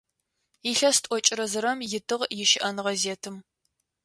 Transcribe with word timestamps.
Илъэс 0.69 0.97
тӏокӏрэ 1.03 1.45
зырэм 1.51 1.79
итыгъ 1.97 2.23
ищыӏэныгъэ 2.43 2.93
зетым. 3.01 3.37